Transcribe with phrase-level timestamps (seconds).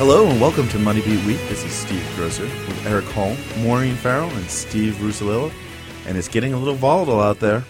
[0.00, 1.38] Hello and welcome to Money Beat Week.
[1.50, 5.52] This is Steve Grocer with Erik Holm, Maureen Farrell, and Steve Russolillo.
[6.06, 7.64] And it's getting a little volatile out there.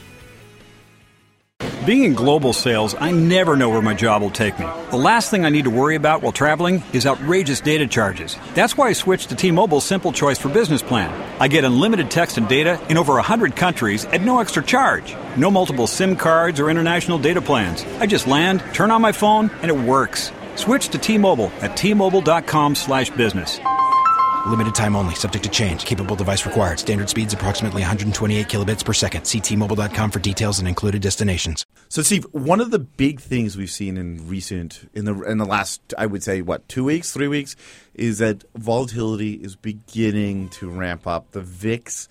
[1.85, 4.67] Being in global sales, I never know where my job will take me.
[4.93, 8.37] The last thing I need to worry about while traveling is outrageous data charges.
[8.55, 11.11] That's why I switched to T-Mobile's Simple Choice for Business plan.
[11.41, 15.17] I get unlimited text and data in over 100 countries at no extra charge.
[15.37, 17.85] No multiple SIM cards or international data plans.
[17.99, 20.31] I just land, turn on my phone, and it works.
[20.55, 23.61] Switch to T-Mobile at T-Mobile.com slash business.
[24.47, 25.85] Limited time only, subject to change.
[25.85, 26.79] Capable device required.
[26.79, 29.27] Standard speeds approximately 128 kilobits per second.
[29.27, 31.67] See T-Mobile.com for details and included destinations.
[31.89, 35.45] So, Steve, one of the big things we've seen in recent in the in the
[35.45, 37.55] last, I would say, what two weeks, three weeks,
[37.95, 41.33] is that volatility is beginning to ramp up.
[41.33, 42.09] The VIX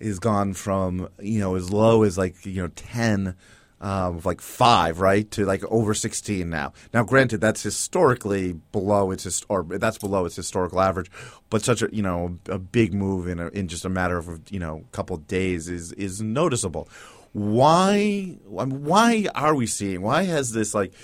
[0.00, 3.34] is gone from you know as low as like you know ten
[3.80, 6.72] um, like five, right, to like over sixteen now.
[6.94, 11.10] Now, granted, that's historically below its or that's below its historical average,
[11.50, 14.40] but such a you know a big move in a, in just a matter of
[14.50, 16.88] you know a couple days is is noticeable.
[17.32, 20.00] Why why are we seeing?
[20.00, 20.94] Why has this like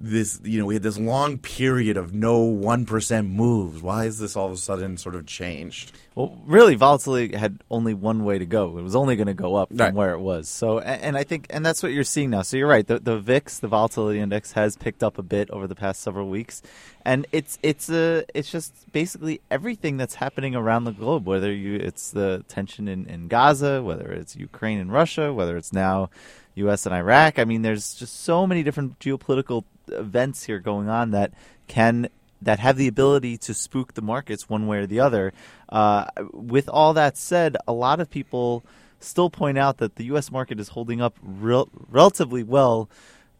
[0.00, 3.82] this you know we had this long period of no one percent moves.
[3.82, 5.92] Why is this all of a sudden sort of changed?
[6.14, 8.76] Well, really, volatility had only one way to go.
[8.78, 9.94] It was only going to go up from Right.
[9.94, 10.48] where it was.
[10.48, 12.42] So, and, and I think, and that's what you're seeing now.
[12.42, 12.84] So you're right.
[12.84, 16.28] The, the VIX, the volatility index, has picked up a bit over the past several
[16.28, 16.60] weeks,
[17.04, 21.26] and it's it's a it's just basically everything that's happening around the globe.
[21.26, 25.72] Whether you it's the tension in, in Gaza, whether it's Ukraine and Russia, whether it's
[25.72, 26.10] now
[26.58, 26.86] U.S.
[26.86, 27.38] and Iraq.
[27.38, 31.32] I mean, there's just so many different geopolitical events here going on that
[31.66, 32.08] can
[32.40, 35.32] that have the ability to spook the markets one way or the other.
[35.68, 38.64] Uh, with all that said, a lot of people
[39.00, 40.30] still point out that the U.S.
[40.30, 42.88] market is holding up rel- relatively well.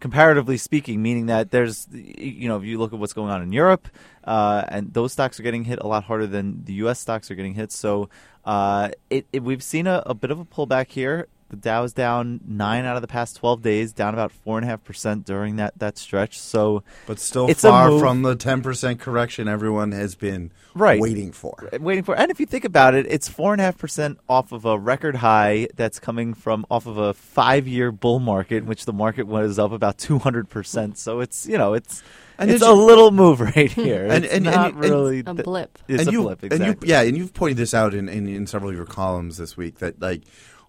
[0.01, 3.53] Comparatively speaking, meaning that there's, you know, if you look at what's going on in
[3.53, 3.89] Europe,
[4.23, 7.01] uh, and those stocks are getting hit a lot harder than the U.S.
[7.01, 7.73] stocks are getting hit.
[7.73, 8.09] So,
[8.45, 11.27] uh, it, it, we've seen a, a bit of a pullback here.
[11.51, 14.67] The Dow is down nine out of the past twelve days, down about four and
[14.67, 16.39] a half percent during that that stretch.
[16.39, 21.01] So, But still It's far from the ten percent correction everyone has been Right.
[21.01, 21.69] waiting for.
[21.81, 22.15] waiting for.
[22.15, 24.79] And if you think about it, it's four and a half percent off of a
[24.79, 29.27] record high that's coming from off of a five-year bull market, in which the market
[29.27, 30.99] was up about two hundred percent.
[30.99, 32.03] So it's you know it's
[32.39, 34.05] And it's it's- a little move right here.
[34.07, 35.79] And- it's and- and- not and- really A th- blip.
[35.89, 38.29] It's and a you, blip, and you, yeah, and you've pointed this out in, in,
[38.29, 40.25] in several of your columns this week that like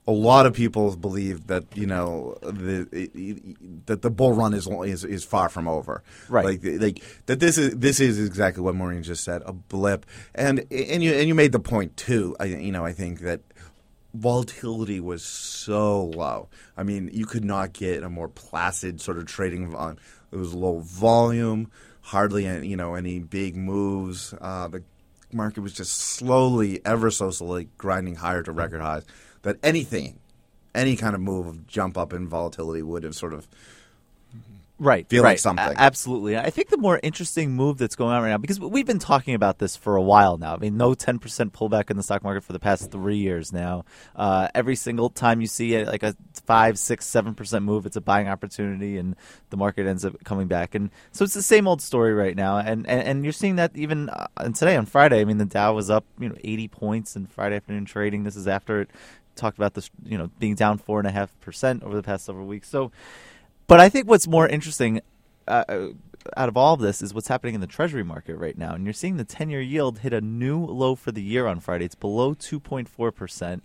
[0.10, 4.54] a lot of people believe that you know the it, it- that the bull run
[4.54, 5.96] is is is far from over.
[6.30, 6.46] Right.
[6.46, 10.06] Like like that this is this is exactly what Maureen just said, a blip.
[10.36, 12.36] And and you and you made the point too.
[12.40, 13.42] I you know I think that
[14.14, 16.50] volatility was so low.
[16.78, 19.98] I mean, you could not get a more placid sort of trading volume.
[20.32, 21.72] It was low volume,
[22.02, 24.34] hardly any, you know any big moves.
[24.40, 24.84] Uh, the
[25.34, 29.06] market was just slowly, ever so slowly, grinding higher to record highs.
[29.44, 30.20] That anything,
[30.76, 33.48] any kind of move of jump up in volatility would have sort of
[34.80, 35.40] right feel like right.
[35.40, 35.74] something.
[35.78, 36.38] Absolutely.
[36.38, 39.36] I think the more interesting move that's going on right now because we've been talking
[39.36, 40.56] about this for a while now.
[40.56, 41.20] I mean no 10%
[41.52, 43.86] pullback in the stock market for the past three years now.
[44.16, 48.02] Uh, every single time you see it like a 5 6 7% move it's a
[48.02, 49.16] buying opportunity and
[49.50, 50.76] the market ends up coming back.
[50.76, 52.58] And so it's the same old story right now.
[52.58, 55.46] And and, and you're seeing that even uh, and today on friday i mean the
[55.46, 58.24] dow was up you know 80 points in friday afternoon trading.
[58.24, 58.90] This is after it
[59.36, 62.26] talked about this you know being down four and a half percent over the past
[62.26, 62.70] several weeks.
[62.70, 62.92] So
[63.70, 65.02] but I think what's more interesting
[65.48, 65.88] uh, uh,
[66.36, 68.74] out of all of this is what's happening in the Treasury market right now.
[68.74, 71.60] And you're seeing the 10 year yield hit a new low for the year on
[71.60, 71.86] Friday.
[71.86, 73.62] It's below 2.4%.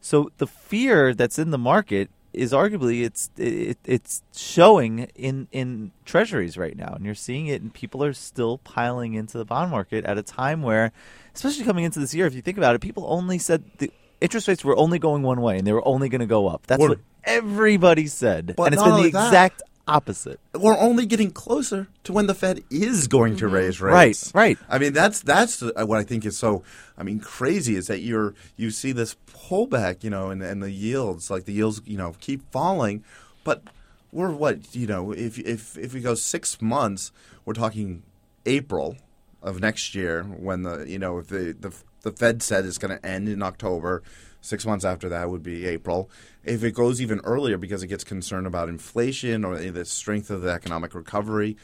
[0.00, 5.92] So the fear that's in the market is arguably it's it, it's showing in in
[6.04, 9.70] treasuries right now and you're seeing it and people are still piling into the bond
[9.70, 10.90] market at a time where
[11.32, 13.88] especially coming into this year if you think about it people only said the
[14.20, 16.66] interest rates were only going one way and they were only going to go up
[16.66, 20.40] that's Or- what everybody said But and it's not been the only that- exact opposite
[20.54, 23.84] we're only getting closer to when the Fed is going to raise Mm-hmm.
[23.84, 24.58] Right, right.
[24.68, 26.62] I mean, that's that's uh, what I think is so.
[26.96, 30.70] I mean, crazy is that you're you see this pullback, you know, and, and the
[30.70, 33.04] yields, like the yields, you know, keep falling,
[33.42, 33.62] but
[34.10, 37.12] we're what you know, if if if we go six months,
[37.44, 38.04] we're talking
[38.46, 38.96] April
[39.42, 42.96] of next year when the you know if the the, the Fed said it's going
[42.96, 44.02] to end in October.
[44.44, 46.10] Six months after that would be April.
[46.44, 50.42] If it goes even earlier because it gets concerned about inflation or the strength of
[50.42, 51.56] the economic recovery,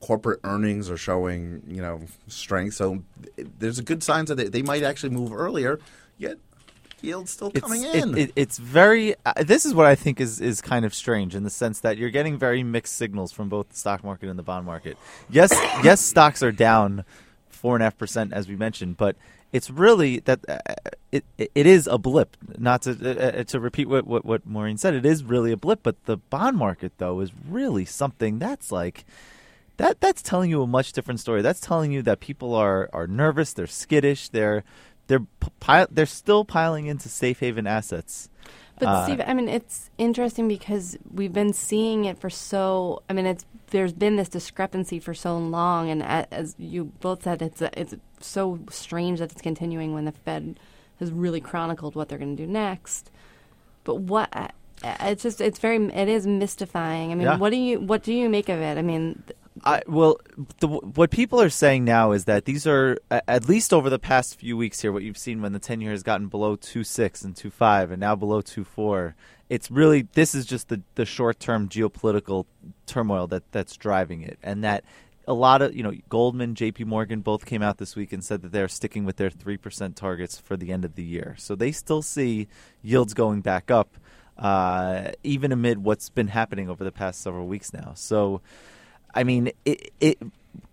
[0.00, 2.74] corporate earnings are showing you know strength.
[2.74, 3.04] So
[3.60, 5.78] there's a good signs that they, they might actually move earlier.
[6.18, 6.38] Yet
[7.02, 8.18] yields still it's, coming it- in.
[8.18, 9.14] it- it's very.
[9.24, 11.98] Uh, this is what I think is is kind of strange in the sense that
[11.98, 14.96] you're getting very mixed signals from both the stock market and the bond market.
[15.30, 15.52] Yes,
[15.84, 17.04] yes, stocks are down
[17.48, 19.14] four and a half percent, as we mentioned, but
[19.52, 20.58] it's really that uh,
[21.38, 22.36] it it is a blip.
[22.58, 25.56] Not to uh, uh, to repeat what, what what Maureen said, it is really a
[25.56, 25.80] blip.
[25.82, 29.04] But the bond market though is really something that's like
[29.76, 31.42] that that's telling you a much different story.
[31.42, 34.64] That's telling you that people are are nervous, they're skittish, they're
[35.06, 35.26] they're
[35.60, 38.28] pi- they're still piling into safe haven assets.
[38.78, 43.02] But Uh, Steve, I mean, it's interesting because we've been seeing it for so.
[43.08, 47.40] I mean, it's there's been this discrepancy for so long, and as you both said,
[47.40, 50.58] it's a, it's so strange that it's continuing when the Fed
[51.04, 53.10] has really chronicled what they're going to do next.
[53.84, 54.28] But what?
[54.32, 54.48] uh,
[55.00, 57.12] It's just it's very it is mystifying.
[57.12, 57.36] I mean, Yeah.
[57.38, 58.76] what do you what do you make of it?
[58.78, 60.18] I mean, th- I, well,
[60.58, 64.38] the, what people are saying now is that these are at least over the past
[64.40, 64.90] few weeks here.
[64.92, 67.90] What you've seen when the ten year has gotten below two six and two five,
[67.92, 69.14] and now below two four.
[69.48, 72.46] It's really this is just the the short term geopolitical
[72.86, 74.82] turmoil that that's driving it, and that
[75.26, 76.84] a lot of you know Goldman, J.P.
[76.84, 79.96] Morgan both came out this week and said that they're sticking with their three percent
[79.96, 81.34] targets for the end of the year.
[81.38, 82.48] So they still see
[82.82, 83.96] yields going back up,
[84.38, 87.92] uh, even amid what's been happening over the past several weeks now.
[87.94, 88.40] So.
[89.16, 90.18] I mean, it, it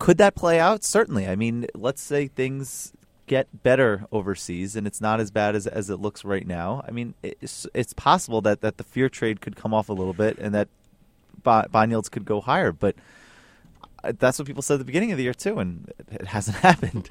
[0.00, 0.82] could that play out?
[0.82, 1.28] Certainly.
[1.28, 2.92] I mean, let's say things
[3.26, 6.84] get better overseas and it's not as bad as as it looks right now.
[6.86, 10.12] I mean, it's it's possible that that the fear trade could come off a little
[10.12, 10.68] bit and that
[11.42, 12.94] bond yields could go higher, but
[14.02, 17.10] that's what people said at the beginning of the year too, and it hasn't happened.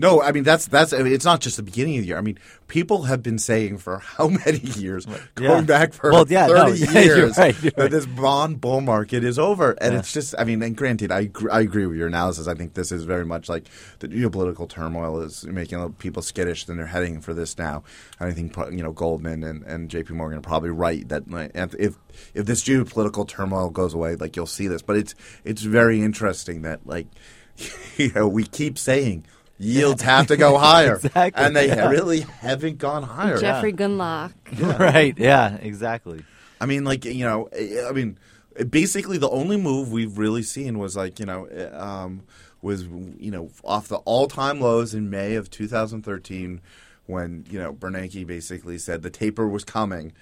[0.00, 0.94] No, I mean that's that's.
[0.94, 2.16] I mean, it's not just the beginning of the year.
[2.16, 2.38] I mean,
[2.68, 6.78] people have been saying for how many years, going back for Well, yeah, no, thirty
[6.92, 7.90] yeah, you're years, right, that right.
[7.90, 9.98] this bond bull market is over, and Yeah.
[9.98, 10.34] it's just.
[10.38, 12.48] I mean, and granted, I I agree with your analysis.
[12.48, 13.66] I think this is very much like
[13.98, 17.84] the geopolitical turmoil is making people skittish, and they're heading for this now.
[18.18, 20.14] And I think you know Goldman and, and J.P.
[20.14, 21.24] Morgan are probably right that
[21.54, 21.96] if if
[22.32, 24.80] if this geopolitical turmoil goes away, like you'll see this.
[24.80, 25.14] But it's
[25.44, 27.06] it's very interesting that like
[27.98, 29.26] you know we keep saying.
[29.60, 31.90] Yields have to go higher, Exactly, and they yeah.
[31.90, 33.38] really haven't gone higher.
[33.38, 34.32] Jeffrey Gundlach.
[34.78, 35.16] right?
[35.18, 36.24] Yeah, exactly.
[36.60, 38.18] I mean, like you know, eh, eh, I mean,
[38.56, 42.22] eh, basically the only move we've really seen was like you know, um,
[42.62, 46.60] was you know off the all-time lows in May of 2013
[47.06, 50.12] when you know Bernanke basically said the taper was coming.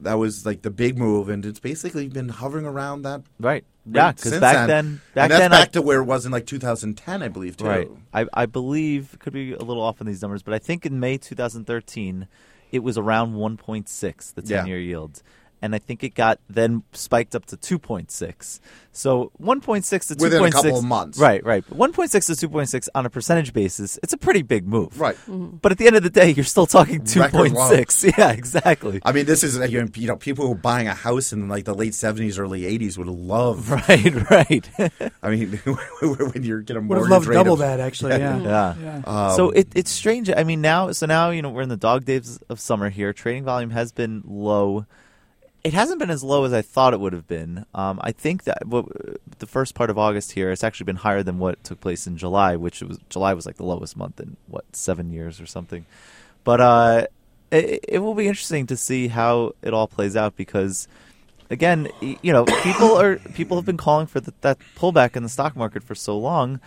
[0.00, 3.22] That was like the big move, and it's basically been hovering around that.
[3.40, 3.64] Right.
[3.90, 6.32] Yeah, because back then, back and that's then, back I, to where it was in
[6.32, 7.64] like 2010, I believe, too.
[7.64, 7.90] Right.
[8.12, 11.00] I, I believe could be a little off on these numbers, but I think in
[11.00, 12.28] May 2013
[12.70, 14.64] it was around 1.6 the 10 Yeah.
[14.66, 15.22] year yield.
[15.60, 18.60] And I think it got then spiked up to 2.6.
[18.92, 21.18] So 1.6 to 2.6 Within a couple of months.
[21.18, 21.64] Right, right.
[21.70, 25.00] 1.6 to 2.6 on a percentage basis, it's a pretty big move.
[25.00, 25.16] Right.
[25.26, 28.12] But at the end of the day, you're still talking 2.6.
[28.18, 29.00] Yeah, exactly.
[29.04, 31.74] I mean, this is you know people who are buying a house in like the
[31.74, 33.70] late 70s, early 80s would love.
[33.88, 34.70] Right, right.
[35.22, 38.12] I mean, when you're getting a Would have mortgage loved rate double of, that, actually.
[38.18, 38.38] Yeah.
[38.40, 38.74] Yeah.
[38.82, 39.02] Yeah.
[39.06, 40.30] Um, so it, it's strange.
[40.30, 43.12] I mean, now, so now you know we're in the dog days of summer here.
[43.12, 44.86] Trading volume has been low.
[45.64, 47.66] It hasn't been as low as I thought it would have been.
[47.74, 48.86] Um, I think that what,
[49.38, 52.16] the first part of August here, it's actually been higher than what took place in
[52.16, 55.84] July, which was July was like the lowest month in what seven years or something.
[56.44, 57.06] But uh,
[57.50, 60.86] it, it will be interesting to see how it all plays out because
[61.50, 65.28] again, you know, people are people have been calling for the, that pullback in the
[65.28, 66.60] stock market for so long.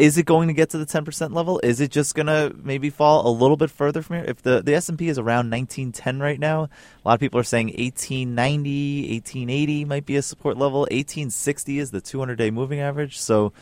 [0.00, 1.60] Is it going to get to the ten percent level?
[1.62, 4.24] Is it just going to maybe fall a little bit further from here?
[4.26, 7.20] If the the S and P is around nineteen ten right now, a lot of
[7.20, 10.88] people are saying 1890, 1880 might be a support level.
[10.90, 13.18] Eighteen sixty is the two hundred day moving average.
[13.18, 13.52] So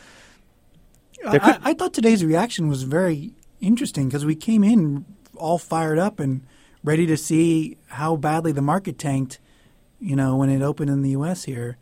[1.24, 5.04] There I, I thought today's reaction was very interesting because we came in
[5.34, 6.46] all fired up and
[6.84, 9.40] ready to see how badly the market tanked,
[9.98, 11.44] you know, when it opened in the U.S.
[11.44, 11.76] here,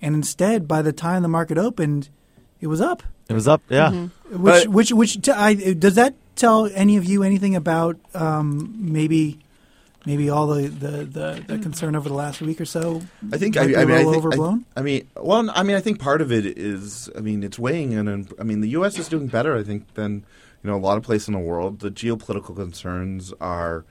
[0.00, 2.08] and instead, by the time the market opened,
[2.60, 3.04] it was up.
[3.32, 3.62] It was up.
[3.68, 3.90] Yeah.
[3.90, 8.74] Which, But- which, which, t- I, does that tell any of you anything about um,
[8.78, 9.38] maybe,
[10.06, 13.02] maybe all the, the, the, the concern over the last week or so?
[13.32, 14.64] I think might I, be I a mean I think, overblown.
[14.76, 17.58] I, I mean, well, I mean, I think part of it is, I mean, it's
[17.58, 18.08] weighing in.
[18.08, 18.98] And, I mean, the U.S.
[18.98, 20.24] is doing better, I think, than
[20.64, 21.80] you know a lot of places in the world.
[21.80, 23.84] The geopolitical concerns are,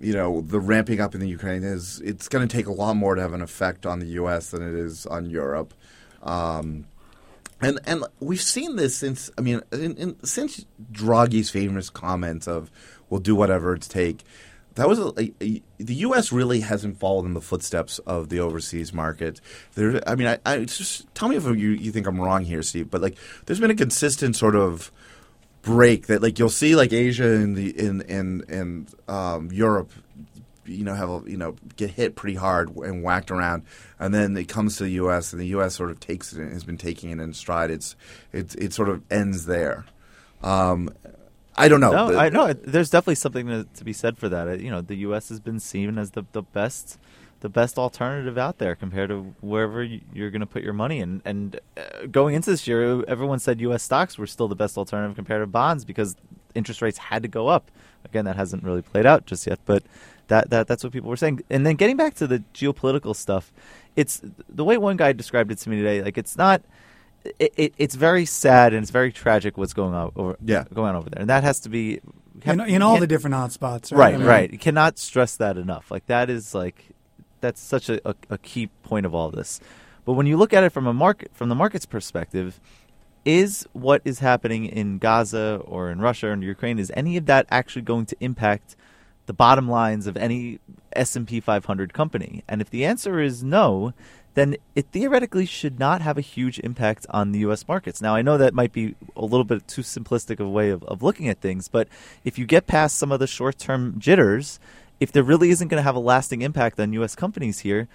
[0.00, 2.00] you know, the ramping up in the Ukraine is.
[2.04, 4.50] It's going to take a lot more to have an effect on the U.S.
[4.50, 5.74] than it is on Europe.
[6.22, 6.86] Um,
[7.60, 12.70] and and we've seen this since I mean in, in, since Draghi's famous comments of
[13.10, 14.24] "we'll do whatever it takes."
[14.74, 16.30] That was a, a, a- the U.S.
[16.30, 19.40] really hasn't followed in the footsteps of the overseas market.
[19.74, 22.62] There, I mean, I, I just tell me if you you think I'm wrong here,
[22.62, 22.88] Steve.
[22.88, 24.92] But like, there's been a consistent sort of
[25.62, 29.90] break that like you'll see like Asia and the in in and um, Europe
[30.68, 33.64] you know have a, you know get hit pretty hard and whacked around,
[33.98, 35.32] and then it comes to the U.S.
[35.32, 35.74] and the U.S.
[35.74, 37.70] sort of takes it and has been taking it in stride.
[37.70, 37.96] It's
[38.32, 39.84] it it sort of ends there.
[40.42, 40.90] Um,
[41.56, 41.90] I don't know.
[41.90, 42.52] No, I know.
[42.52, 44.60] There's definitely something to, to be said for that.
[44.60, 45.28] You know, the U.S.
[45.30, 46.98] has been seen as the the best
[47.40, 51.00] the best alternative out there compared to wherever you- you're going to put your money.
[51.00, 53.82] And and uh, going into this year, everyone said U.S.
[53.82, 56.16] stocks were still the best alternative compared to bonds because
[56.54, 57.70] interest rates had to go up.
[58.04, 59.82] Again, that hasn't really played out just yet, but
[60.28, 61.42] that that that's what people were saying.
[61.50, 63.52] And then getting back to the geopolitical stuff,
[63.96, 66.02] it's the way one guy described it to me today.
[66.02, 66.62] Like it's not.
[67.40, 70.64] It, it, it's very sad and it's very tragic what's going on over Yeah.
[70.72, 72.00] going on over there, and that has to be
[72.44, 73.90] in, in all can't- the different hotspots.
[73.92, 74.52] Right, right, I mean, right.
[74.52, 75.90] You cannot stress that enough.
[75.90, 76.86] Like that is like
[77.40, 79.60] that's such a, a, a key point of all this.
[80.04, 82.60] But when you look at it from a market from the market's perspective,
[83.24, 87.26] is what is happening in Gaza or in Russia or in Ukraine is any of
[87.26, 88.76] that actually going to impact
[89.28, 90.58] the bottom lines of any
[90.92, 92.42] S&P 500 company?
[92.48, 93.94] And if the answer is no,
[94.34, 97.66] then it theoretically should not have a huge impact on the U.S.
[97.68, 98.02] markets.
[98.02, 100.82] Now, I know that might be a little bit too simplistic of a way of,
[100.84, 101.88] of looking at things, but
[102.24, 104.58] if you get past some of the short term jitters,
[105.00, 107.14] if there really isn't going to have a lasting impact on U.S.
[107.14, 107.88] companies here,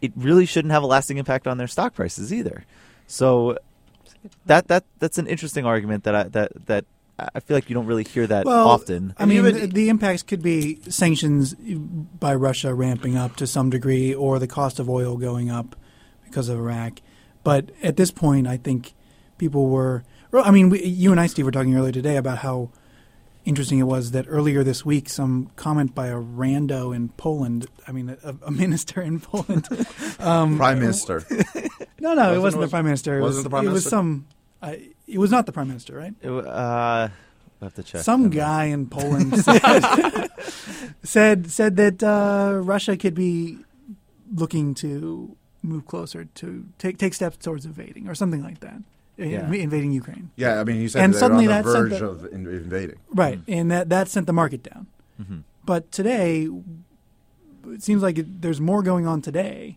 [0.00, 2.64] it really shouldn't have a lasting impact on their stock prices either.
[3.06, 3.58] So
[4.46, 6.84] that that that's an interesting argument that I that that
[7.34, 9.14] I feel like you don't really hear that Well, often.
[9.18, 13.70] I mean, even- the, the impacts could be sanctions by Russia ramping up to some
[13.70, 15.76] degree, or the cost of oil going up
[16.24, 17.00] because of Iraq.
[17.44, 18.94] But at this point, I think
[19.38, 20.04] people were.
[20.30, 22.70] well, I mean, we, you and I, Steve, were talking earlier today about how
[23.46, 27.66] interesting it was that earlier this week, some comment by a rando in Poland.
[27.88, 29.66] I mean, a, a minister in Poland.
[30.20, 31.24] um, Prime Minister.
[32.02, 33.18] No, no, it Wasn't- wasn't was- the prime minister.
[33.18, 34.26] It wasn't was, the prime it was some.
[34.62, 34.72] Uh,
[35.10, 36.14] it was not the prime minister, right?
[36.22, 37.08] It, uh,
[37.60, 38.02] I have to check.
[38.02, 39.82] Some I'm- guy in Poland said
[41.02, 43.58] said, said that uh, Russia could be
[44.34, 48.80] looking to move closer to take take steps towards invading or something like that,
[49.18, 49.42] Yeah.
[49.42, 50.30] inv- invading Ukraine.
[50.36, 52.24] Yeah, I mean, you said And they're suddenly on the that sent verge the- of
[52.32, 52.98] invading.
[53.12, 54.86] Right, and that that sent the market down.
[55.20, 55.42] Mhm.
[55.66, 56.48] But today,
[57.68, 59.76] it seems like it, there's more going on today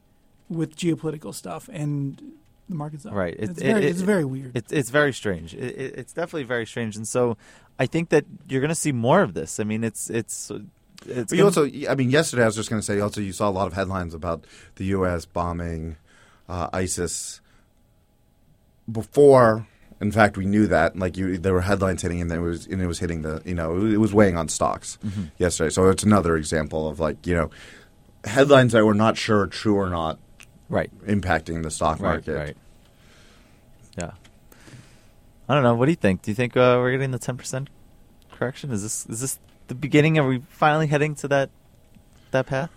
[0.50, 2.22] with geopolitical stuff, and
[2.70, 3.14] the market's up.
[3.14, 3.34] Right.
[3.34, 4.52] It- It's, it- very, it- it's very weird.
[4.56, 5.54] It's it's very strange.
[5.54, 7.38] It, it, it's definitely very strange, and so
[7.80, 9.60] I think that you're going to see more of this.
[9.60, 10.50] I mean, it's it's
[11.06, 13.20] it's But you gonna- also, I mean, yesterday I was just going to say, also
[13.22, 15.26] you saw a lot of headlines about the U.S.
[15.26, 15.98] bombing
[16.48, 17.42] uh, ISIS
[18.92, 19.68] before.
[20.02, 20.98] In fact, we knew that.
[20.98, 23.54] Like you, there were headlines hitting, and it was and it was hitting the, you
[23.56, 25.24] know, it was weighing on stocks Mm-hmm.
[25.38, 25.70] yesterday.
[25.70, 27.50] So it's another example of like, you know,
[28.26, 30.20] headlines that we're not sure true or not
[30.74, 32.34] right, impacting the stock market.
[32.36, 32.46] right.
[32.48, 32.58] right.
[33.98, 34.12] Yeah.
[35.48, 35.76] I don't know.
[35.76, 36.22] What do you think?
[36.22, 37.70] Do you think uh, we're getting the ten percent
[38.32, 38.72] correction?
[38.72, 40.18] Is this is this the beginning?
[40.18, 41.50] Are we finally heading to that
[42.32, 42.70] that path?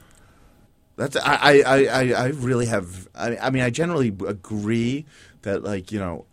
[0.97, 5.05] That's I I, I, I- really have I, I mean I generally agree
[5.43, 6.25] that like you know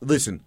[0.00, 0.42] listen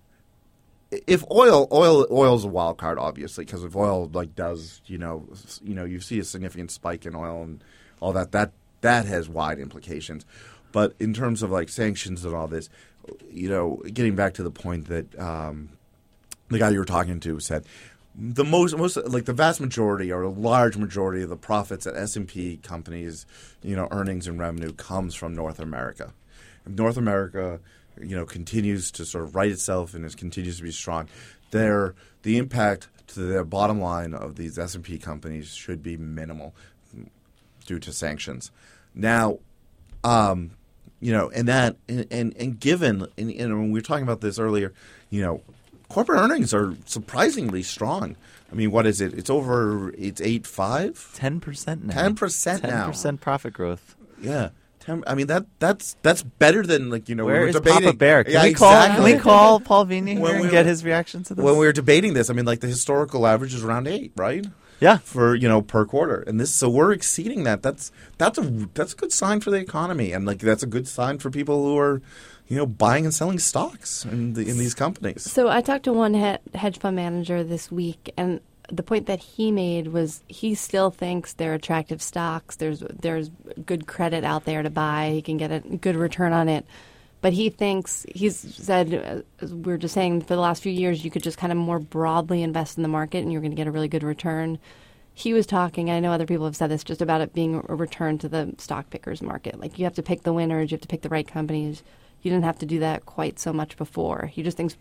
[0.92, 5.28] if oil oil oil's a wild card obviously because if oil like does you know
[5.64, 7.64] you know you see a significant spike in oil and
[8.00, 10.26] all that that that has wide implications
[10.72, 12.70] but in terms of like sanctions and all this
[13.32, 15.70] you know getting back to the point that um,
[16.50, 17.66] the guy you were talking to said
[18.16, 21.96] the most most like the vast majority or a large majority of the profits at
[21.96, 23.26] S&P companies,
[23.64, 26.14] you know, earnings and revenue comes from North America.
[26.66, 27.60] If North America,
[28.02, 31.08] you know, continues to sort of right itself and is continues to be strong,
[31.52, 36.54] their the impact to their bottom line of these S&P companies should be minimal
[37.70, 38.50] due to sanctions.
[38.96, 39.38] Now,
[40.04, 40.52] um,
[41.00, 44.22] you know, and that and and, and given and, and when we were talking about
[44.22, 44.74] this earlier,
[45.12, 45.42] you know,
[45.88, 48.16] corporate earnings are surprisingly strong.
[48.52, 49.14] I mean, what is it?
[49.14, 49.94] It's over.
[49.96, 51.12] It's eight five.
[51.14, 51.94] Ten percent now.
[51.94, 52.70] 10% now.
[52.70, 53.96] Ten percent profit growth.
[54.20, 54.50] Yeah.
[54.80, 57.56] Ten, I mean that that's that's better than like you know Where we were is
[57.56, 57.84] debating.
[57.84, 58.24] Papa Bear?
[58.24, 58.72] Can Yeah, we call?
[58.74, 59.12] exactly.
[59.12, 61.46] Can we call Paul Vigna here When and we get his reaction to this?
[61.46, 62.30] when we were debating this?
[62.32, 64.48] I mean, like the historical average is around eight, right?
[64.80, 67.62] Yeah, For you know per quarter, and this so we're exceeding that.
[67.62, 68.42] That's that's a
[68.74, 71.64] that's a good sign for the economy, and like that's a good sign for people
[71.64, 72.02] who are,
[72.48, 75.24] you know, buying and selling stocks in the, in these companies.
[75.24, 78.40] So I talked to one hedge fund manager this week, and
[78.72, 82.56] the point that he made was he still thinks they're attractive stocks.
[82.56, 83.30] There's there's
[83.66, 85.12] good credit out there to buy.
[85.14, 86.66] He can get a good return on it.
[87.22, 91.12] But he thinks he's said we are just saying for the last few years you
[91.12, 93.68] could just kind of more broadly invest in the market and you're going to get
[93.68, 94.58] a really good return.
[95.14, 95.90] He was talking.
[95.90, 98.56] I know other people have said this just about it being a return to the
[98.58, 99.60] stock pickers market.
[99.60, 101.84] Like you have to pick the winners, you have to pick the right companies.
[102.22, 104.28] You didn't have to do that quite so much before.
[104.28, 104.78] He just thinks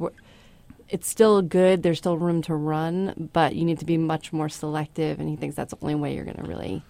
[0.88, 1.82] it's still good.
[1.82, 5.18] There's still room to run, but you need to be much more selective.
[5.18, 6.82] And he thinks that's the only way you're going to really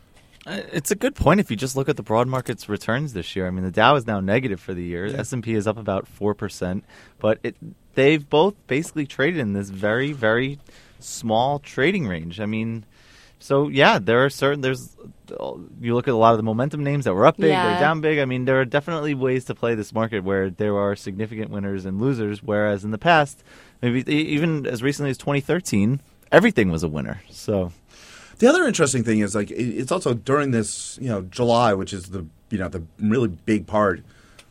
[0.49, 3.37] Uh, it's a good point if you just look at the broad market's returns this
[3.37, 3.47] year.
[3.47, 5.05] I mean, the Dow is now negative for the year.
[5.07, 6.85] S and P is up about four percent,
[7.19, 7.55] but it,
[7.95, 10.59] they've both basically traded in this very, very
[11.01, 12.41] small trading range.
[12.41, 12.87] I mean,
[13.39, 14.97] so yeah, there are certain there's
[15.81, 17.69] you look at a lot of the momentum names that were up big, Yeah.
[17.71, 18.19] they're down big.
[18.19, 21.85] I mean, there are definitely ways to play this market where there are significant winners
[21.85, 22.43] and losers.
[22.43, 23.45] Whereas in the past,
[23.83, 26.01] maybe even as recently as 2013,
[26.33, 27.21] everything was a winner.
[27.29, 27.73] So.
[28.39, 32.11] The other interesting thing is like it's also during this you know July, which is
[32.11, 34.03] the you know the really big part,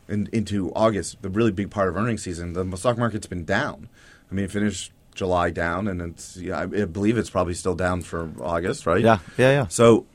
[0.08, 2.52] in, into August, the really big part of earnings season.
[2.52, 3.88] The stock market's been down.
[4.30, 7.74] I mean, it finished July down, and it's yeah, I, I believe it's probably still
[7.74, 9.02] down for August, right?
[9.02, 9.66] Yeah, yeah, yeah.
[9.68, 10.06] So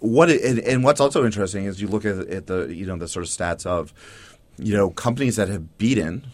[0.00, 2.96] what it, and, and what's also interesting is you look at, at the you know
[2.96, 3.92] the sort of stats of
[4.58, 6.26] you know companies that have beaten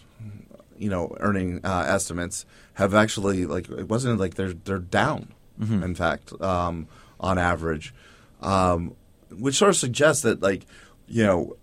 [0.77, 5.95] you know earning uh, estimates have actually like it wasn't like they're they're down in
[5.95, 6.87] fact um,
[7.19, 7.93] on average.
[8.41, 8.95] Um,
[9.31, 10.65] which sort of suggests that like
[11.07, 11.57] you know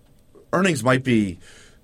[0.51, 1.39] earnings might be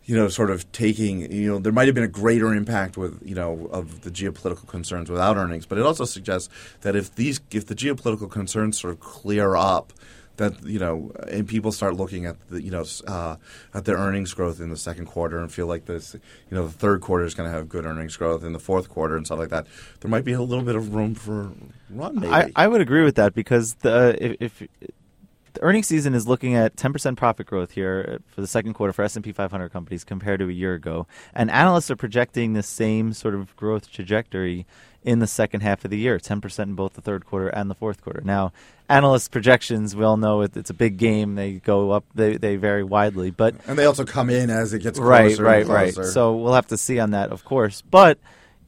[0.06, 3.20] you know sort of taking you know there might have been a greater impact with
[3.24, 5.66] you know of the geopolitical concerns without earnings.
[5.66, 6.50] But it also suggests
[6.82, 9.94] that if these if the geopolitical concerns sort of clear up
[10.40, 13.36] that you know and people start looking at the you know uh,
[13.74, 16.74] at their earnings growth in the second quarter and feel like this you know the
[16.74, 19.38] third quarter is going to have good earnings growth in the fourth quarter and stuff
[19.38, 19.68] like that
[20.00, 21.52] there might be a little bit of room for
[21.90, 22.34] run maybe.
[22.34, 24.68] I, I would agree with that because the if, if
[25.54, 29.04] the earnings season is looking at 10% profit growth here for the second quarter for
[29.04, 33.36] S&P 500 companies compared to a year ago, and analysts are projecting the same sort
[33.36, 34.66] of growth trajectory
[35.04, 37.76] in the second half of the year, 10% in both the third quarter and the
[37.76, 38.22] fourth quarter.
[38.24, 38.52] Now,
[38.90, 42.58] analysts' projections, we all know it, it's a big game; they go up, they they
[42.58, 45.70] vary widely, but and they also come in as it gets right, closer right, and
[45.70, 45.94] right.
[45.94, 47.82] So we'll have to see on that, of course.
[47.82, 48.20] But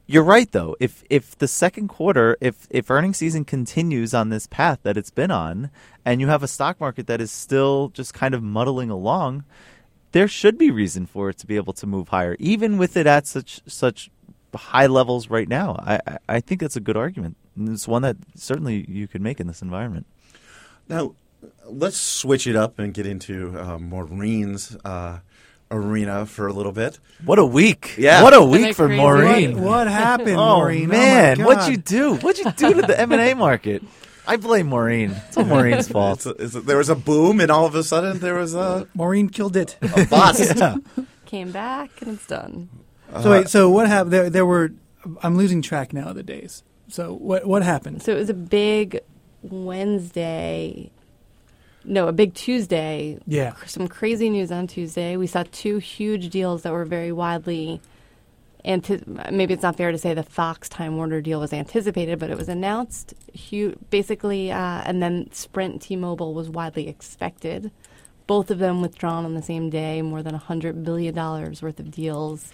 [0.08, 0.76] you're right, though.
[0.80, 5.12] If if the second quarter, if if earnings season continues on this path that it's
[5.12, 5.72] been on,
[6.04, 9.44] and you have a stock market that is still just kind of muddling along,
[10.12, 13.08] there should be reason for it to be able to move higher, even with it
[13.08, 14.10] at such such
[14.54, 15.76] high levels right now.
[15.80, 17.38] I I, think that's a good argument.
[17.58, 20.06] It's one that certainly you could make in this environment.
[20.90, 21.16] Now,
[21.66, 25.20] let's switch it up and get into uh, Maureen's uh,
[25.72, 27.00] arena for a little bit.
[27.26, 27.96] What a week!
[27.98, 28.22] Yeah.
[28.24, 29.02] what a week for crazy?
[29.02, 29.56] Maureen.
[29.56, 30.90] What, what happened, Oh Maureen?
[30.90, 32.16] Oh, man, oh what'd you do?
[32.18, 33.82] What'd you do to the M and A market?
[34.28, 35.12] I blame Maureen.
[35.28, 36.20] It's all Maureen's fault.
[36.26, 38.54] It's a- it's a- there was a boom, and all of a sudden there was
[38.54, 39.78] a, Maureen killed it.
[39.82, 40.56] a bust.
[40.56, 40.76] Yeah.
[41.26, 42.70] Came back and it's done.
[43.12, 44.12] Uh, so wait, so what happened?
[44.14, 44.72] There, there were.
[45.24, 46.64] I'm losing track now of the days.
[46.90, 48.04] So what what happened?
[48.04, 49.00] So it was a big
[49.42, 50.92] Wednesday.
[51.84, 53.18] No, a big Tuesday.
[53.26, 53.56] Yeah.
[53.66, 55.18] Some crazy news on Tuesday.
[55.18, 57.82] We saw two huge deals that were very widely.
[58.64, 62.30] Anti- maybe it's not fair to say the Fox Time Warner deal was anticipated, but
[62.30, 63.16] it was announced.
[63.50, 67.72] Hu- basically, uh, and then Sprint T-Mobile was widely expected.
[68.28, 71.90] Both of them withdrawn on the same day, more than hundred billion dollars worth of
[71.90, 72.54] deals.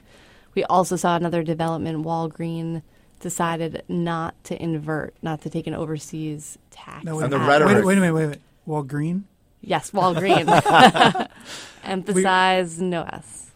[0.56, 2.06] We also saw another development.
[2.06, 2.82] Walgreen
[3.20, 7.04] decided not to invert, not to take an overseas tax.
[7.04, 8.42] No, wait, And the at- rhetoric- wait, wait a minute, wait a minute.
[8.68, 9.24] Walgreen.
[9.62, 10.48] Yes, Walgreen.
[11.84, 13.52] Emphasize no S.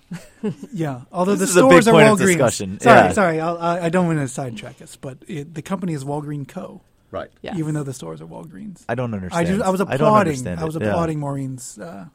[0.73, 2.25] Yeah, although This the is a big stores are point of Walgreens.
[2.27, 2.79] discussion.
[2.79, 3.11] Sorry, Yeah.
[3.13, 6.47] sorry, I'll, I, I don't want to sidetrack us, but it, the company is Walgreen
[6.47, 6.81] Co.
[7.11, 7.29] right.
[7.41, 7.57] Yes.
[7.57, 8.83] Even though the stores are Walgreens.
[8.89, 9.47] I don't understand.
[9.47, 10.29] I just I was don't applauding.
[10.31, 10.81] understand I, was it.
[10.81, 10.89] Yeah.
[10.89, 12.05] applauding Maureen's uh,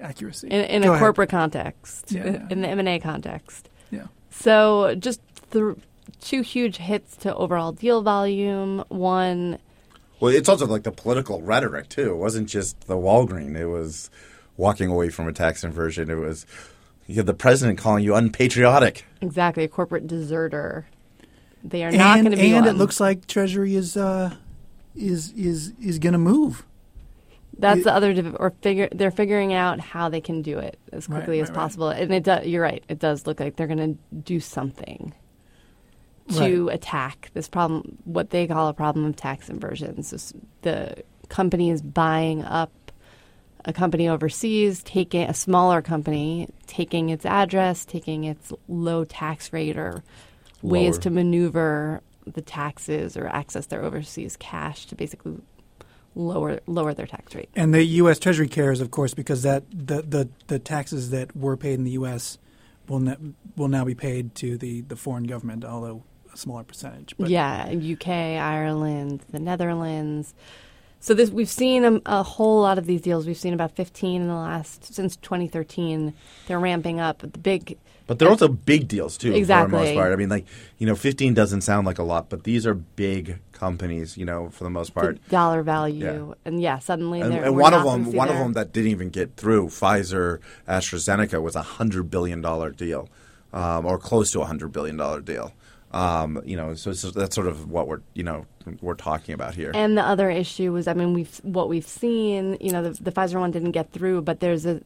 [0.00, 0.98] accuracy in, in a ahead.
[1.00, 2.46] corporate context, Yeah, yeah.
[2.50, 3.68] in the M and A context.
[3.90, 4.06] Yeah.
[4.30, 5.20] So just
[5.52, 5.76] th-
[6.20, 8.84] two huge hits to overall deal volume.
[8.88, 9.58] One,
[10.20, 12.10] Well, it's also like the political rhetoric too.
[12.12, 13.56] It wasn't just the Walgreen.
[13.56, 14.10] It was
[14.56, 16.10] walking away from a tax inversion.
[16.10, 16.44] It was
[17.06, 19.04] you had the president calling you unpatriotic.
[19.20, 20.86] exactly a corporate deserter.
[21.64, 22.52] They are not and going to be.
[22.52, 24.34] and it looks like Treasury is uh,
[24.94, 26.64] is is is going to move.
[27.58, 28.12] That's it- the other.
[28.14, 31.48] Div- or figure they're figuring out how they can do it as Right, quickly as
[31.48, 31.62] right, right.
[31.62, 31.88] possible.
[31.88, 32.46] And it does.
[32.46, 32.84] You're right.
[32.88, 35.12] It does look like they're going to do something
[36.34, 37.98] to attack this problem.
[38.04, 40.10] What they call a problem of tax inversions.
[40.10, 42.72] This, the company is buying up
[43.64, 49.76] a company overseas, taking a smaller company, taking its address, taking its low tax rate,
[49.76, 50.02] or
[50.62, 55.36] ways to maneuver the taxes or access their overseas cash to basically
[56.14, 57.48] lower lower their tax rate.
[57.54, 58.18] And the U.S.
[58.18, 61.92] Treasury cares, of course, because that the, the, the taxes that were paid in the
[61.92, 62.38] U.S.
[62.88, 66.02] will ne- will now be paid to the, the foreign government, although
[66.38, 67.14] smaller percentage.
[67.18, 70.34] But yeah, UK, Ireland, the Netherlands.
[71.00, 73.26] So this we've seen a, a whole lot of these deals.
[73.26, 76.12] We've seen about 15 in the last since 2013.
[76.46, 77.18] They're ramping up.
[77.20, 79.70] The big But they're also big deals too, exactly.
[79.70, 80.12] for the most part.
[80.12, 80.46] I mean, like
[80.78, 84.48] you know, fifteen doesn't sound like a lot, but these are big companies, you know,
[84.50, 85.28] for the most the part.
[85.28, 86.34] dollar value, Yeah.
[86.44, 88.72] and yeah, suddenly And, they're, and one of them, gonna see one of them that
[88.72, 93.08] didn't even get through, Pfizer, AstraZeneca, was a hundred billion dollar deal,
[93.52, 95.52] um, or close to a hundred billion dollar deal.
[95.90, 98.46] Um, you know, so it's, that's sort of what we're you know
[98.80, 99.72] we're talking about here.
[99.74, 102.58] And the other issue was, I mean, we've what we've seen.
[102.60, 104.82] You know, the, the Pfizer one didn't get through, but there's a.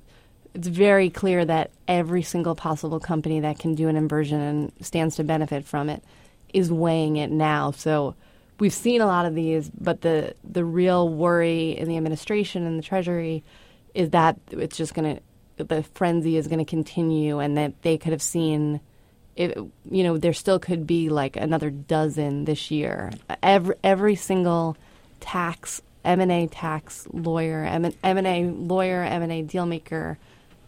[0.54, 5.16] It's very clear that every single possible company that can do an inversion and stands
[5.16, 6.04] to benefit from it
[6.52, 7.70] is weighing it now.
[7.70, 8.14] So
[8.60, 12.78] we've seen a lot of these, but the the real worry in the administration and
[12.78, 13.42] the Treasury
[13.94, 15.22] is that it's just going to
[15.64, 18.80] the frenzy is going to continue, and that they could have seen
[19.36, 19.56] it,
[19.90, 23.10] you know, there still could be like another dozen this year.
[23.42, 24.76] Every every single
[25.20, 30.18] tax M and A tax lawyer, M and A lawyer, M and A deal maker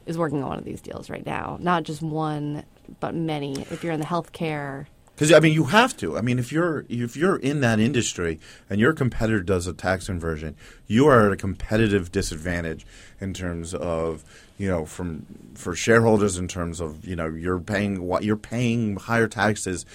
[0.07, 1.57] is working on one of these deals right now.
[1.61, 2.65] Not just one,
[3.01, 3.63] but many.
[3.71, 6.19] If you're in the healthcare, Because I mean, you have to.
[6.19, 10.09] I mean, if you're if you're in that industry and your competitor does a tax
[10.09, 10.57] inversion,
[10.89, 12.85] you are at a competitive disadvantage
[13.21, 14.25] in terms of
[14.59, 15.25] you know from
[15.55, 19.87] for shareholders in terms of you know you're paying what you're paying higher taxes,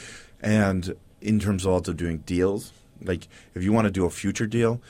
[0.41, 2.71] and in terms of also doing deals.
[3.01, 4.81] Like if you want to do a future deal,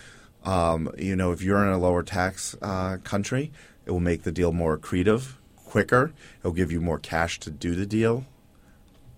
[0.44, 3.52] um, you know, if you're in a lower tax uh, country,
[3.86, 6.12] it will make the deal more accretive, quicker.
[6.40, 8.26] It'll give you more cash to do the deal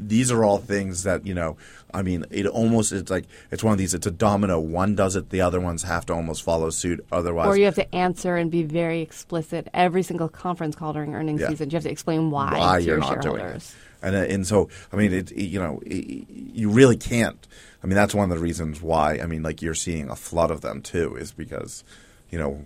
[0.07, 1.55] these are all things that you know
[1.93, 5.15] i mean it almost it's like it's one of these it's a domino one does
[5.15, 8.35] it the other ones have to almost follow suit otherwise or you have to answer
[8.35, 11.49] and be very explicit every single conference call during earnings Yeah.
[11.49, 11.69] season.
[11.69, 13.75] You have to explain why, why to you're your not doing shareholders.
[14.01, 17.47] it and uh, and so i mean it, it- you know it, you really can't
[17.83, 20.49] i mean that's one of the reasons why i mean like you're seeing a flood
[20.49, 21.83] of them too is because
[22.31, 22.63] you know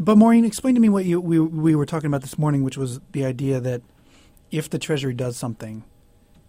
[0.00, 2.78] But Maureen, explain to me what you we we were talking about this morning, which
[2.78, 3.82] was the idea that
[4.52, 5.82] if the Treasury does something,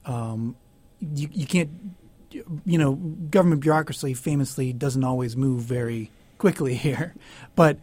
[0.06, 0.56] um,
[1.00, 1.70] you you can't,
[2.32, 7.16] you know, government bureaucracy famously doesn't always move very quickly here,
[7.56, 7.78] but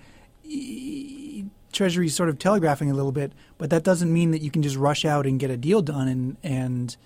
[1.72, 4.76] Treasury's sort of telegraphing a little bit, but that doesn't mean that you can just
[4.76, 6.96] rush out and get a deal done and and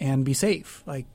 [0.00, 0.82] and be safe.
[0.86, 1.06] Like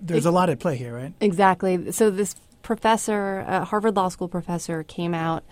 [0.00, 1.12] there's a lot at play here, right?
[1.20, 1.92] Exactly.
[1.92, 5.44] So this professor, a Harvard Law School professor, came out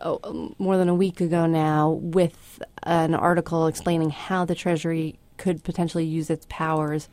[0.00, 5.64] oh, more than a week ago now with an article explaining how the Treasury could
[5.64, 7.08] potentially use its powers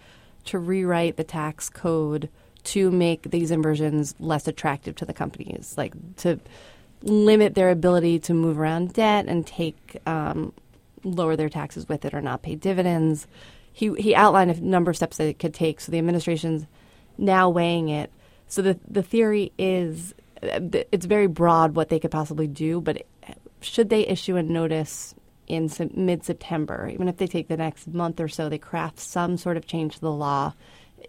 [0.46, 2.30] to rewrite the tax code
[2.64, 6.40] to make these inversions less attractive to the companies, like to
[7.04, 10.52] limit their ability to move around debt and take um,
[11.04, 13.28] lower their taxes with it or not pay dividends.
[13.72, 15.80] He he outlined a number of steps that it could take.
[15.80, 16.66] So the administration's
[17.18, 18.12] now weighing it.
[18.48, 20.60] So the the theory is uh,
[20.92, 23.06] it's very broad what they could possibly do, but
[23.62, 25.14] should they issue a notice
[25.48, 29.38] in mid September, even if they take the next month or so, they craft some
[29.38, 30.54] sort of change to the law,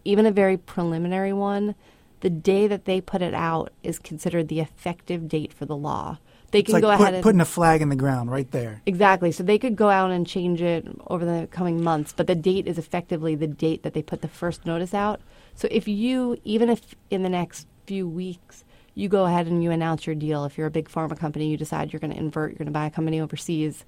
[0.04, 1.74] even a very preliminary one.
[2.20, 6.18] The day that they put it out is considered the effective date for the law.
[6.50, 8.50] They It's can like go put, ahead and putting a flag in the ground right
[8.50, 8.82] there.
[8.86, 9.32] Exactly.
[9.32, 12.66] So they could go out and change it over the coming months, but the date
[12.66, 15.20] is effectively the date that they put the first notice out.
[15.54, 19.70] So if you, even if in the next few weeks, you go ahead and you
[19.70, 22.52] announce your deal, if you're a big pharma company, you decide you're going to invert,
[22.52, 23.84] you're going to buy a company overseas,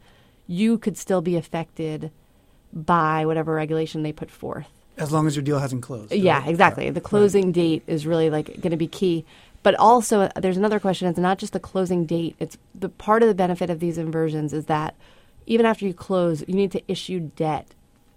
[0.48, 2.10] you could still be affected
[2.72, 4.66] by whatever regulation they put forth.
[4.96, 6.12] As long as your deal hasn't closed.
[6.12, 6.48] Yeah, right?
[6.48, 6.90] exactly.
[6.90, 9.24] The closing date is really like going to be key.
[9.62, 11.06] But also, uh, there's another question.
[11.06, 12.34] It's not just the closing date.
[12.40, 14.94] It's the part of the benefit of these inversions is that
[15.46, 17.66] even after you close, you need to issue debt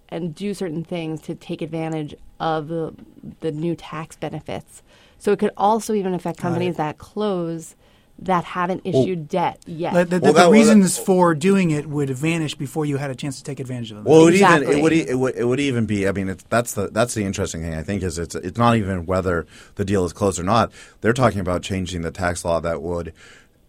[0.08, 2.94] and do certain things to take advantage of the,
[3.40, 4.82] the new tax benefits.
[5.18, 7.76] So it could also even affect companies that close
[8.26, 9.92] that haven't issued debt yet.
[9.94, 13.10] The, the, Well, the that- well, reasons for doing it would vanish before you had
[13.10, 14.04] a chance to take advantage of them.
[14.04, 16.06] Well, it would even it would, e- it would it would even be.
[16.08, 17.74] I mean, it's, that's the that's the interesting thing.
[17.74, 20.72] I think is it's it's not even whether the deal is closed or not.
[21.00, 23.12] They're talking about changing the tax law that would,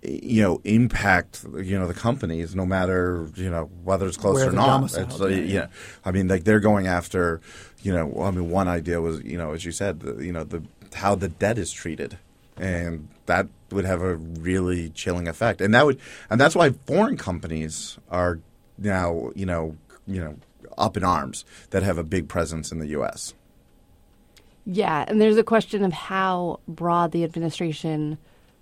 [0.02, 4.48] you know, impact you know the companies no matter you know whether it's closed Where
[4.48, 4.68] or they're not.
[4.68, 5.38] domiciled, It's, uh, yeah.
[5.44, 5.68] yeah,
[6.06, 7.42] I mean, like they're going after,
[7.82, 10.44] you know, I mean, one idea was you know, as you said, the, you know,
[10.44, 10.62] the
[10.94, 12.18] how the debt is treated,
[12.58, 17.18] and that would have a really chilling effect, and that would, and that's why foreign
[17.18, 18.40] companies are
[18.78, 19.76] now, you know,
[20.08, 20.36] you know,
[20.78, 23.34] up in arms that have a big presence in the U.S.
[24.66, 28.18] Yeah, and there's a question of how broad the administration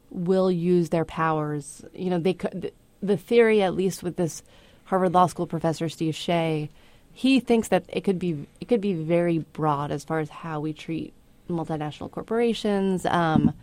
[0.10, 1.84] will use their powers.
[1.94, 2.72] You know, they could,
[3.02, 4.44] the theory, at least with this
[4.86, 6.70] Harvard Law School professor Steve Shay,
[7.14, 10.60] he thinks that it could be it could be very broad as far as how
[10.60, 11.14] we treat
[11.50, 13.06] multinational corporations.
[13.06, 13.54] Um,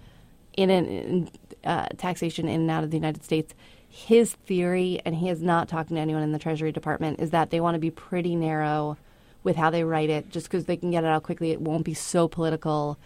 [0.59, 1.31] in,
[1.65, 3.55] uh, taxation in and out of the United States.
[3.89, 7.51] His theory, and he has not talked to anyone in the Treasury Department, is that
[7.51, 8.97] they want to be pretty narrow
[9.45, 11.53] with how they write it, just because they can get it out quickly.
[11.53, 12.99] It won't be so political.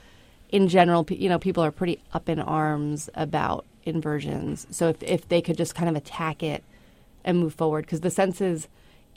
[0.49, 4.67] In general, you know, people are pretty up in arms about inversions.
[4.71, 6.65] So if if they could just kind of attack it
[7.25, 8.69] and move forward, because the sense is,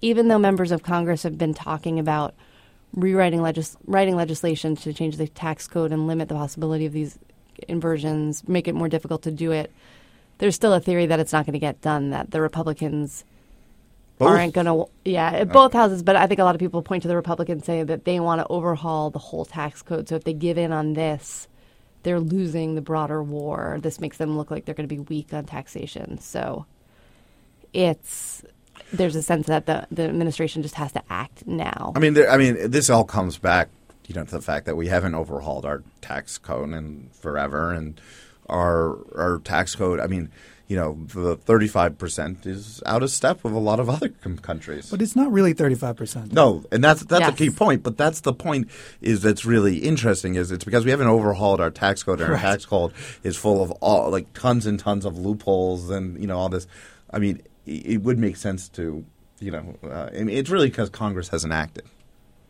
[0.01, 2.35] even though members of Congress have been talking about
[2.93, 7.17] rewriting legis- writing legislation to change the tax code and limit the possibility of these
[7.67, 9.71] inversions, make it more difficult to do it.
[10.37, 12.09] There's still a theory that it's not going to get done.
[12.09, 13.23] That the Republicans
[14.17, 14.29] Both?
[14.29, 16.03] aren't going to, yeah, both houses.
[16.03, 18.41] But I think a lot of people point to the Republicans saying that they want
[18.41, 20.09] to overhaul the whole tax code.
[20.09, 21.47] So if they give in on this,
[22.03, 23.79] they're losing the broader war.
[23.81, 26.19] This makes them look like they're going to be weak on taxation.
[26.19, 26.65] So
[27.73, 28.43] it's
[28.93, 31.93] there's a sense that the the administration just has to act now.
[31.95, 33.69] I mean, there, I mean, this all comes back,
[34.07, 37.99] you know, to the fact that we haven't overhauled our tax code in forever, and
[38.49, 39.99] our our tax code.
[39.99, 40.29] I mean,
[40.67, 44.09] you know, the thirty five percent is out of step with a lot of other
[44.09, 44.89] com- countries.
[44.91, 46.31] But it's not really 35%.
[46.33, 47.33] No, and that's that's Yes.
[47.33, 47.81] a key point.
[47.83, 48.69] But that's the point
[49.01, 52.39] is that's really interesting is it's because we haven't overhauled our tax code, and our
[52.39, 56.37] tax code is full of all like tons and tons of loopholes and you know
[56.37, 56.67] all this.
[57.11, 59.03] I mean, it, it would make sense to
[59.39, 61.83] you know, uh, I mean, it's really because Congress hasn't acted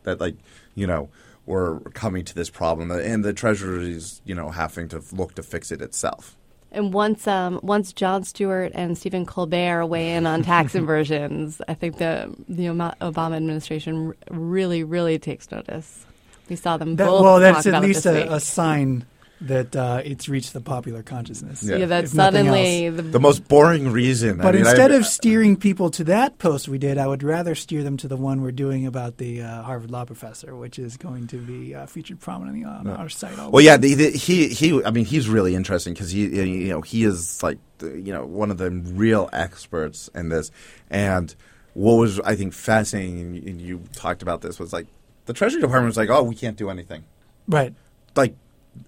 [0.04, 0.36] that like
[0.74, 1.08] you know
[1.46, 5.42] we're coming to this problem, and the Treasury is you know having to look to
[5.42, 6.36] fix it itself.
[6.72, 11.74] And once um, once Jon Stewart and Stephen Colbert weigh in on tax inversions, I
[11.74, 16.04] think the the Obama administration really really takes notice.
[16.50, 17.22] We saw them That, both.
[17.22, 19.04] well, talk that's at about least a, a sign
[19.42, 21.62] that uh, it's reached the popular consciousness.
[21.62, 21.76] Yeah.
[21.76, 24.38] yeah, that suddenly the, The most boring reason.
[24.38, 27.22] But I mean, instead I, of steering people to that post we did, I would
[27.22, 30.78] rather steer them to the one we're doing about the uh, Harvard law professor, which
[30.78, 33.36] is going to be uh, featured prominently on our site.
[33.36, 34.82] Well, yeah, the, the, he he.
[34.84, 38.50] I mean, he's really interesting because he you know he is like you know one
[38.50, 40.50] of the real experts in this.
[40.88, 41.34] And
[41.74, 44.86] what was I think fascinating, and you talked about this, was like
[45.26, 47.04] the Treasury Department was like, oh, we can't do anything.
[47.46, 47.74] right.
[48.14, 48.34] Like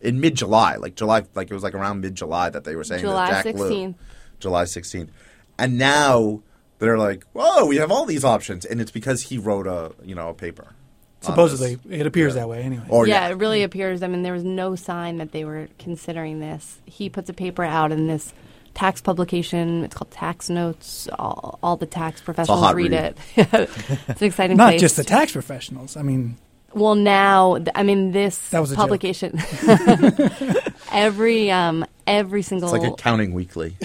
[0.00, 2.84] in mid July, like July, like it was like around mid July that they were
[2.84, 3.94] saying July that Jack Lew- 16th.
[4.40, 5.10] July sixteenth,
[5.58, 6.42] and now
[6.78, 10.14] they're like, whoa, we have all these options, and it's because he wrote a you
[10.14, 10.68] know a paper.
[11.20, 12.42] Supposedly, it appears Yeah.
[12.42, 12.84] that way anyway.
[12.88, 14.04] Or yeah, it really appears.
[14.04, 16.78] I mean, there was no sign that they were considering this.
[16.86, 18.32] He puts a paper out in this
[18.74, 19.82] tax publication.
[19.82, 21.08] It's called Tax Notes.
[21.18, 22.92] All, all the tax professionals read, read.
[23.02, 23.16] it.
[24.08, 24.80] it's an exciting Not place.
[24.80, 25.96] just the tax professionals.
[25.96, 26.36] I mean,
[26.74, 29.40] Well, now I mean this That was a publication.
[30.92, 33.76] every um, every single it's like Accounting Weekly.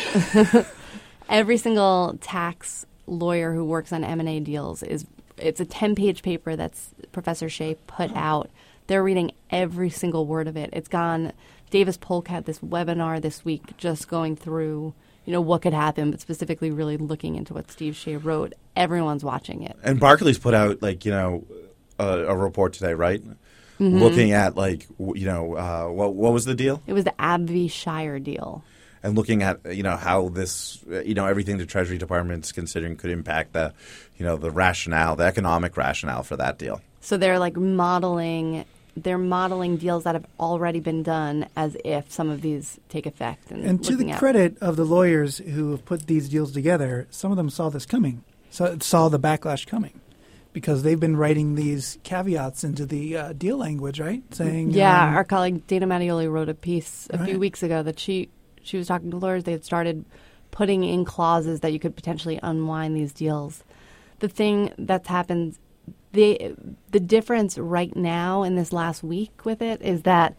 [1.29, 5.05] every single tax lawyer who works on M and A deals is
[5.37, 8.49] it's a ten page paper that's Professor Shay put out.
[8.87, 10.69] They're reading every single word of it.
[10.73, 11.31] It's gone.
[11.69, 14.93] Davis Polk had this webinar this week just going through
[15.25, 18.53] you know what could happen, but specifically really looking into what Steve Shay wrote.
[18.75, 19.77] Everyone's watching it.
[19.81, 21.45] And Barclays put out like you know
[22.09, 23.21] a, a report today, right?
[23.79, 23.97] Mm-hmm.
[23.97, 27.71] Looking at like you know uh, what what was the deal, It was the AbbVie
[27.71, 28.63] Shire deal.
[29.01, 32.95] and looking at you know how this uh, you know everything the Treasury Department's considering
[32.95, 33.73] could impact the
[34.17, 36.81] you know the rationale, the economic rationale for that deal.
[37.01, 42.29] So they're like modeling they're modeling deals that have already been done as if some
[42.29, 43.49] of these take effect.
[43.49, 47.07] And, and to the at- credit of the lawyers who have put these deals together,
[47.09, 49.99] some of them saw this coming, so saw the backlash coming,
[50.53, 54.23] because they've been writing these caveats into the uh, deal language, right?
[54.33, 57.99] Saying, Yeah, um, our colleague Dana Mattioli wrote a piece a few weeks ago that
[57.99, 58.29] she
[58.61, 59.43] she was talking to lawyers.
[59.43, 60.05] They had started
[60.51, 63.63] putting in clauses that you could potentially unwind these deals.
[64.19, 65.57] The thing that's happened,
[66.11, 66.55] the
[66.91, 70.35] the difference right now in this last week with it is that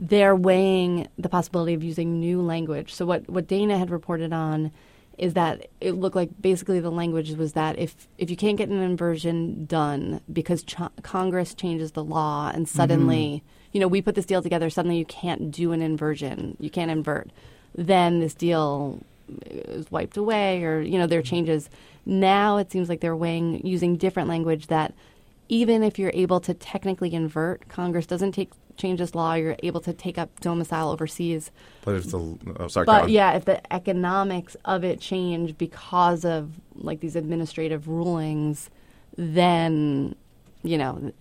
[0.00, 2.94] they're weighing the possibility of using new language.
[2.94, 4.70] So what what Dana had reported on
[5.18, 8.68] is that it looked like basically the language was that if if you can't get
[8.68, 12.76] an inversion done because ch- Congress changes the law and mm-hmm.
[12.76, 16.70] suddenly you know we put this deal together suddenly you can't do an inversion you
[16.70, 17.30] can't invert
[17.74, 19.00] then this deal
[19.46, 21.68] is wiped away or you know there are changes.
[22.06, 24.94] Now it seems like they're weighing using different language that
[25.48, 29.80] even if you're able to technically invert congress doesn't take change this law you're able
[29.80, 31.50] to take up domicile overseas
[31.84, 36.50] But if the oh, sorry, but yeah, if the economics of it change because of
[36.74, 38.70] like these administrative rulings,
[39.16, 40.14] then
[40.62, 41.12] you know,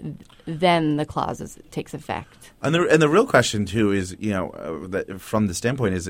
[0.45, 2.51] then the clause is, takes effect.
[2.61, 5.95] And the and the real question too is you know uh, that from the standpoint
[5.95, 6.07] is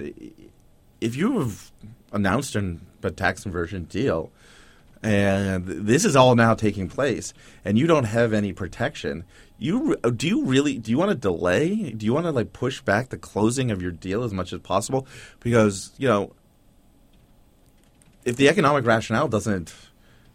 [1.01, 1.71] if you have
[2.11, 4.31] announced a tax inversion deal,
[5.03, 7.33] and this is all now taking place,
[7.63, 9.23] and you don't have any protection.
[9.59, 11.91] You oh, do you really do you want to delay?
[11.91, 14.59] Do you want to like push back the closing of your deal as much as
[14.61, 15.07] possible?
[15.39, 16.33] Because you know,
[18.25, 19.73] if the economic rationale doesn't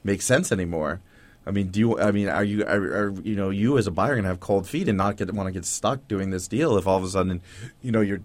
[0.04, 1.00] make sense anymore,
[1.46, 1.98] I mean, do you?
[1.98, 2.64] I mean, are you?
[2.64, 5.16] Are, are you know you as a buyer going to have cold feet and not
[5.16, 7.42] get want to get stuck doing this deal if all of a sudden,
[7.80, 8.20] you know, you're,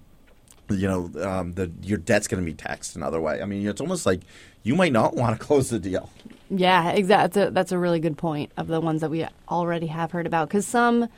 [0.70, 3.42] you know, um, the your debt's going to be taxed another way.
[3.42, 4.22] I mean, it's almost like
[4.64, 6.10] you might not want to close the deal.
[6.50, 7.42] Yeah, exactly.
[7.42, 10.26] That's a, that's a really good point of the ones that we already have heard
[10.28, 11.10] about because some.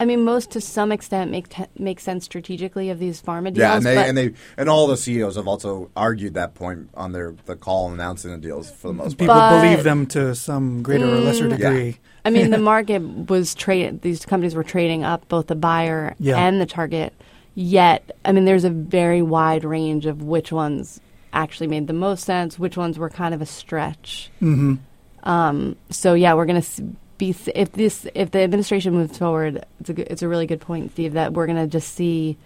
[0.00, 3.58] I mean, most to some extent make te- make sense strategically of these pharma deals.
[3.58, 6.90] Yeah, and they but and they and all the CEOs have also argued that point
[6.94, 9.18] on their the call announcing the deals for the most part.
[9.18, 11.50] People But- believe them to some greater or lesser Mm.
[11.56, 11.98] degree.
[12.24, 12.98] I mean, the market
[13.30, 16.38] was trading; these companies were trading up both the buyer Yeah.
[16.44, 17.14] and the target.
[17.54, 21.00] Yet, I mean, there's a very wide range of which ones
[21.32, 24.30] actually made the most sense, which ones were kind of a stretch.
[24.38, 24.76] hmm
[25.22, 26.82] Um, so yeah, we're going to
[27.18, 30.60] be if this if the administration moves forward, it's a good, it's a really good
[30.60, 31.12] point, Steve.
[31.14, 32.36] That we're going to just see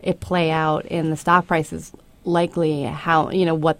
[0.00, 1.92] it play out in the stock prices.
[2.24, 3.78] Likely, how you know what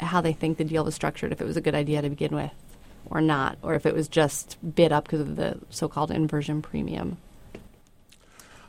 [0.00, 1.32] how they think the deal was structured.
[1.32, 2.52] If it was a good idea to begin with,
[3.10, 7.16] or not, or if it was just bid up because of the so-called inversion premium.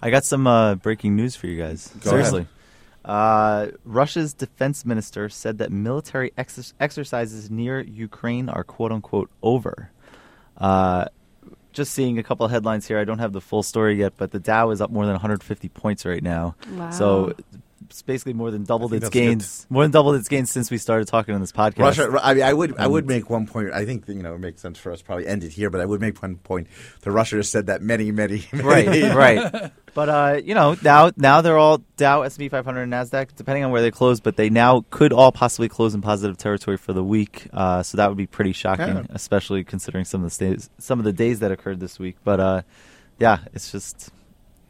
[0.05, 1.87] I got some uh, breaking news for you guys.
[2.01, 2.45] Go Seriously.
[3.03, 9.89] Uh, Russia's defense minister said that military ex- exercises near Ukraine are quote unquote over.
[10.59, 11.05] Uh,
[11.73, 12.99] just seeing a couple of headlines here.
[12.99, 15.69] I don't have the full story yet, but the Dow is up more than 150
[15.69, 16.55] points right now.
[16.73, 16.91] Wow.
[16.91, 17.33] So
[17.95, 19.19] it's basically more than doubled its that's good.
[19.21, 19.65] gains.
[19.69, 21.79] More than doubled its gains since we started talking on this podcast.
[21.79, 22.19] Russia.
[22.21, 22.77] I, mean, I would.
[22.77, 23.71] I would make one point.
[23.71, 25.79] I think you know it makes sense for us to probably end it here, but
[25.79, 26.67] I would make one point.
[27.01, 29.15] The Russia has said that many, many, many right,
[29.55, 29.71] right.
[29.93, 33.33] But uh, you know, now now they're all Dow, S and P 500, and Nasdaq,
[33.37, 34.19] depending on where they close.
[34.19, 37.47] But they now could all possibly close in positive territory for the week.
[37.53, 39.03] Uh, so that would be pretty shocking, Yeah.
[39.11, 42.17] especially considering some of the days, some of the days that occurred this week.
[42.25, 42.61] But uh,
[43.19, 44.11] yeah, it's just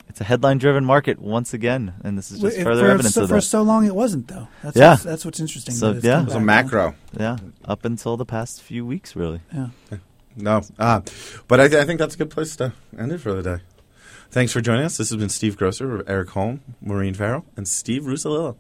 [0.08, 3.24] it's a headline-driven market once again, and this is just If- further for, evidence so,
[3.24, 4.48] of for so long, it wasn't though.
[4.64, 4.92] That's Yeah.
[4.92, 5.76] what's, that's what's interesting.
[5.76, 6.22] So, that it's yeah.
[6.22, 6.46] It was a back.
[6.66, 6.96] macro.
[7.18, 9.42] Yeah, up until the past few weeks, really.
[9.54, 9.68] Yeah.
[10.38, 11.02] No, uh,
[11.48, 13.64] but I, th- I think that's a good place to end it for the day.
[14.32, 14.98] Thanks for joining us.
[14.98, 18.58] This has been Steve Grocer, Erik Holm, Maureen Farrell, and Steve Russolillo.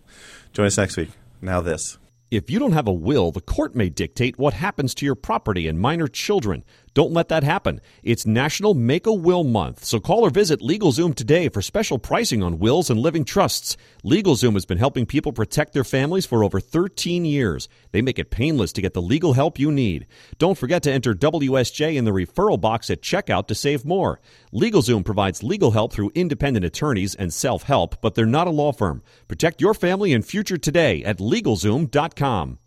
[0.53, 1.10] Join us next week.
[1.41, 1.97] Now this.
[2.31, 5.67] If you don't have a will, the court may dictate what happens to your property
[5.67, 6.63] and minor children.
[6.95, 7.81] Don't let that happen.
[8.03, 12.41] It's National Make a Will Month, so call or visit LegalZoom today for special pricing
[12.41, 13.75] on wills and living trusts.
[14.05, 17.67] LegalZoom has been helping people protect their families for over 13 years.
[17.91, 20.08] They make it painless to get the legal help you need.
[20.38, 24.21] Don't forget to enter WSJ in the referral box at checkout to save more.
[24.53, 29.03] LegalZoom provides legal help through independent attorneys and self-help, but they're not a law firm.
[29.27, 32.60] Protect your family and future today at LegalZoom.com.